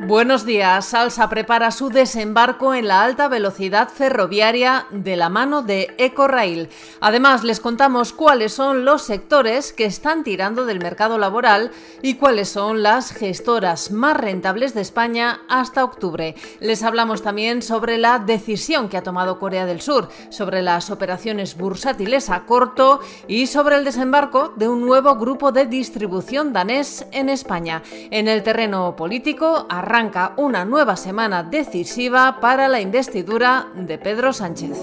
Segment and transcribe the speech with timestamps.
[0.00, 0.86] Buenos días.
[0.86, 6.68] Salsa prepara su desembarco en la alta velocidad ferroviaria de la mano de EcoRail.
[7.00, 11.70] Además, les contamos cuáles son los sectores que están tirando del mercado laboral
[12.02, 16.34] y cuáles son las gestoras más rentables de España hasta octubre.
[16.60, 21.56] Les hablamos también sobre la decisión que ha tomado Corea del Sur, sobre las operaciones
[21.56, 27.28] bursátiles a corto y sobre el desembarco de un nuevo grupo de distribución danés en
[27.28, 27.82] España.
[28.10, 34.78] En el terreno político, arranca una nueva semana decisiva para la investidura de Pedro Sánchez.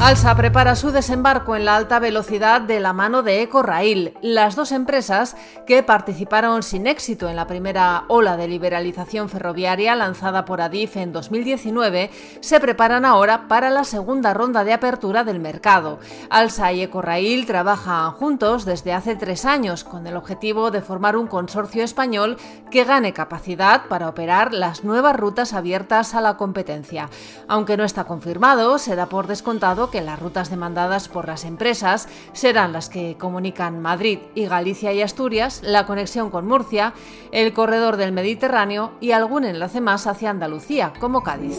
[0.00, 4.14] Alsa prepara su desembarco en la alta velocidad de la mano de EcoRail.
[4.22, 10.44] Las dos empresas que participaron sin éxito en la primera ola de liberalización ferroviaria lanzada
[10.44, 15.98] por Adif en 2019 se preparan ahora para la segunda ronda de apertura del mercado.
[16.30, 21.26] Alsa y EcoRail trabajan juntos desde hace tres años con el objetivo de formar un
[21.26, 22.38] consorcio español
[22.70, 27.10] que gane capacidad para operar las nuevas rutas abiertas a la competencia.
[27.48, 32.08] Aunque no está confirmado, se da por descontado que las rutas demandadas por las empresas
[32.32, 36.94] serán las que comunican Madrid y Galicia y Asturias, la conexión con Murcia,
[37.32, 41.58] el corredor del Mediterráneo y algún enlace más hacia Andalucía, como Cádiz.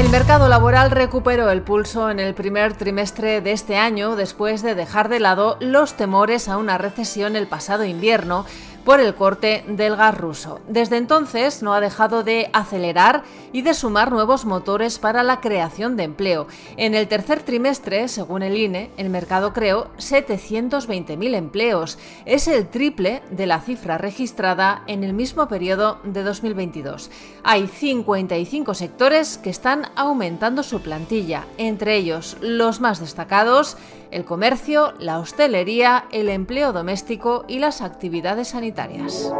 [0.00, 4.74] El mercado laboral recuperó el pulso en el primer trimestre de este año después de
[4.74, 8.46] dejar de lado los temores a una recesión el pasado invierno
[8.84, 10.60] por el corte del gas ruso.
[10.68, 15.96] Desde entonces no ha dejado de acelerar y de sumar nuevos motores para la creación
[15.96, 16.46] de empleo.
[16.76, 21.98] En el tercer trimestre, según el INE, el mercado creó 720.000 empleos.
[22.24, 27.10] Es el triple de la cifra registrada en el mismo periodo de 2022.
[27.42, 33.76] Hay 55 sectores que están aumentando su plantilla, entre ellos los más destacados
[34.10, 39.32] el comercio, la hostelería, el empleo doméstico y las actividades sanitarias.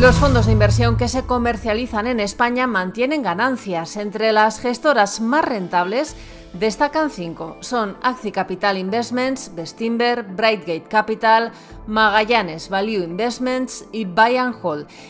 [0.00, 3.96] Los fondos de inversión que se comercializan en España mantienen ganancias.
[3.96, 6.14] Entre las gestoras más rentables
[6.52, 7.56] destacan cinco.
[7.60, 11.52] Son Axi Capital Investments, Bestimber, Brightgate Capital,
[11.86, 14.56] Magallanes Value Investments y Buy and.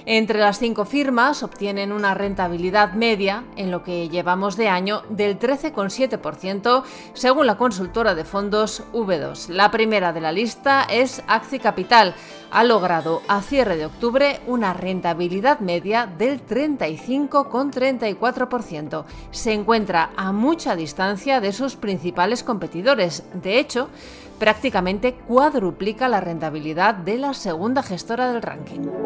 [0.05, 5.39] Entre las cinco firmas obtienen una rentabilidad media en lo que llevamos de año del
[5.39, 6.83] 13,7%
[7.15, 9.49] según la consultora de fondos V2.
[9.49, 12.15] La primera de la lista es Axi Capital.
[12.51, 19.05] Ha logrado a cierre de octubre una rentabilidad media del 35,34%.
[19.31, 23.25] Se encuentra a mucha distancia de sus principales competidores.
[23.35, 23.91] De hecho,
[24.39, 29.06] prácticamente cuadruplica la rentabilidad de la segunda gestora del ranking.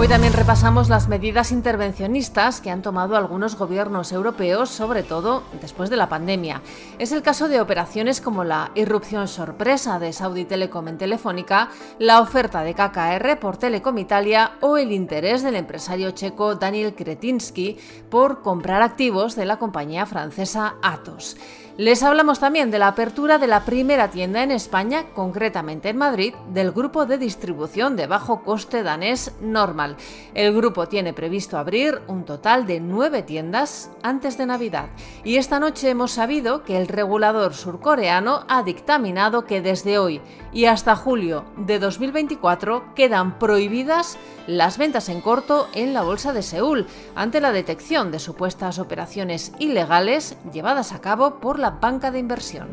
[0.00, 5.90] Hoy también repasamos las medidas intervencionistas que han tomado algunos gobiernos europeos, sobre todo después
[5.90, 6.62] de la pandemia.
[6.98, 11.68] Es el caso de operaciones como la irrupción sorpresa de Saudi Telecom en Telefónica,
[11.98, 17.76] la oferta de KKR por Telecom Italia o el interés del empresario checo Daniel Kretinsky
[18.08, 21.36] por comprar activos de la compañía francesa Atos.
[21.76, 26.34] Les hablamos también de la apertura de la primera tienda en España, concretamente en Madrid,
[26.52, 29.96] del grupo de distribución de bajo coste danés Normal.
[30.34, 34.88] El grupo tiene previsto abrir un total de nueve tiendas antes de Navidad.
[35.24, 40.20] Y esta noche hemos sabido que el regulador surcoreano ha dictaminado que desde hoy
[40.52, 46.42] y hasta julio de 2024 quedan prohibidas las ventas en corto en la Bolsa de
[46.42, 52.18] Seúl ante la detección de supuestas operaciones ilegales llevadas a cabo por la banca de
[52.18, 52.68] inversión.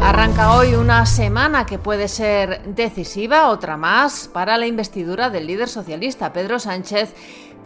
[0.00, 5.68] Arranca hoy una semana que puede ser decisiva, otra más, para la investidura del líder
[5.68, 7.14] socialista Pedro Sánchez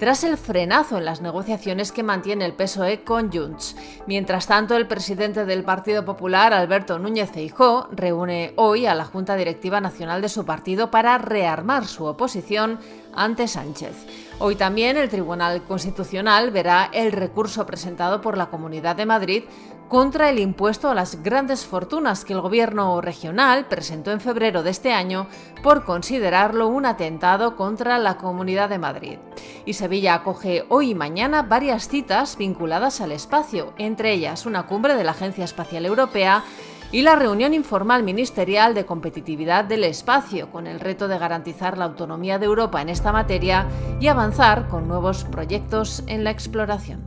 [0.03, 3.77] tras el frenazo en las negociaciones que mantiene el PSOE con Junts.
[4.09, 9.37] Mientras tanto, el presidente del Partido Popular, Alberto Núñez Feijóo, reúne hoy a la Junta
[9.37, 12.81] Directiva Nacional de su partido para rearmar su oposición
[13.15, 13.95] ante Sánchez.
[14.41, 19.45] Hoy también el Tribunal Constitucional verá el recurso presentado por la Comunidad de Madrid
[19.93, 24.71] contra el impuesto a las grandes fortunas que el gobierno regional presentó en febrero de
[24.71, 25.27] este año
[25.63, 29.19] por considerarlo un atentado contra la Comunidad de Madrid.
[29.67, 34.95] Y Sevilla acoge hoy y mañana varias citas vinculadas al espacio, entre ellas una cumbre
[34.95, 36.45] de la Agencia Espacial Europea
[36.93, 41.85] y la reunión informal ministerial de competitividad del espacio, con el reto de garantizar la
[41.85, 43.67] autonomía de Europa en esta materia
[44.01, 47.03] y avanzar con nuevos proyectos en la exploración.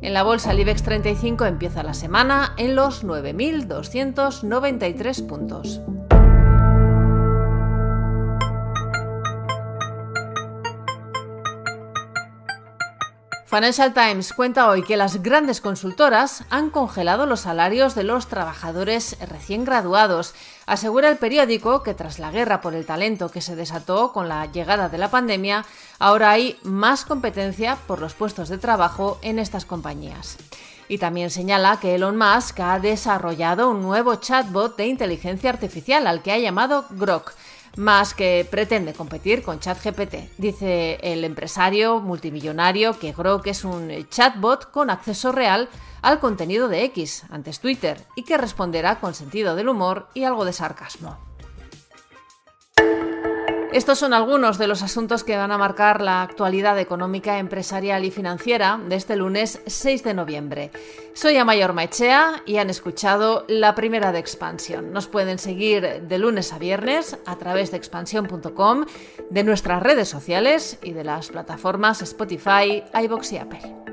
[0.00, 5.82] En la bolsa el IBEX 35 empieza la semana en los 9.293 puntos.
[13.46, 19.18] Financial Times cuenta hoy que las grandes consultoras han congelado los salarios de los trabajadores
[19.28, 20.34] recién graduados.
[20.64, 24.46] Asegura el periódico que tras la guerra por el talento que se desató con la
[24.46, 25.66] llegada de la pandemia,
[25.98, 30.38] ahora hay más competencia por los puestos de trabajo en estas compañías.
[30.88, 36.22] Y también señala que Elon Musk ha desarrollado un nuevo chatbot de inteligencia artificial al
[36.22, 37.34] que ha llamado Grok
[37.76, 40.38] más que pretende competir con ChatGPT.
[40.38, 45.68] Dice el empresario multimillonario que Grok es un chatbot con acceso real
[46.02, 50.44] al contenido de X, antes Twitter, y que responderá con sentido del humor y algo
[50.44, 51.33] de sarcasmo.
[53.74, 58.12] Estos son algunos de los asuntos que van a marcar la actualidad económica, empresarial y
[58.12, 60.70] financiera de este lunes 6 de noviembre.
[61.12, 64.92] Soy Amayor Maichea y han escuchado la primera de Expansión.
[64.92, 68.84] Nos pueden seguir de lunes a viernes a través de expansión.com,
[69.30, 73.83] de nuestras redes sociales y de las plataformas Spotify, iBox y Apple.